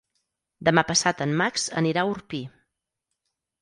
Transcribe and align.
Demà 0.69 0.85
passat 0.93 1.23
en 1.27 1.37
Max 1.43 1.69
anirà 1.85 2.05
a 2.07 2.13
Orpí. 2.17 2.45